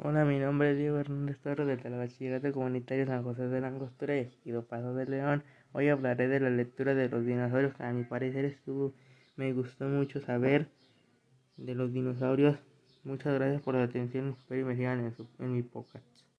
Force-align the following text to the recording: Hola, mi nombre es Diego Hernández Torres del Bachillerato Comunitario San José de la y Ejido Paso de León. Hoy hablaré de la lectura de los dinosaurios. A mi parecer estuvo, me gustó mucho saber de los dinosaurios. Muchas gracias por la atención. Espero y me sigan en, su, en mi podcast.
Hola, 0.00 0.24
mi 0.24 0.38
nombre 0.38 0.70
es 0.70 0.78
Diego 0.78 1.00
Hernández 1.00 1.40
Torres 1.40 1.66
del 1.66 1.96
Bachillerato 1.96 2.52
Comunitario 2.52 3.04
San 3.04 3.24
José 3.24 3.48
de 3.48 3.60
la 3.60 3.72
y 3.72 4.10
Ejido 4.12 4.64
Paso 4.64 4.94
de 4.94 5.06
León. 5.06 5.42
Hoy 5.72 5.88
hablaré 5.88 6.28
de 6.28 6.38
la 6.38 6.50
lectura 6.50 6.94
de 6.94 7.08
los 7.08 7.26
dinosaurios. 7.26 7.74
A 7.80 7.92
mi 7.92 8.04
parecer 8.04 8.44
estuvo, 8.44 8.94
me 9.34 9.52
gustó 9.52 9.86
mucho 9.86 10.20
saber 10.20 10.68
de 11.56 11.74
los 11.74 11.92
dinosaurios. 11.92 12.56
Muchas 13.02 13.34
gracias 13.34 13.60
por 13.60 13.74
la 13.74 13.82
atención. 13.82 14.36
Espero 14.38 14.60
y 14.60 14.64
me 14.66 14.76
sigan 14.76 15.00
en, 15.00 15.16
su, 15.16 15.26
en 15.40 15.52
mi 15.52 15.64
podcast. 15.64 16.18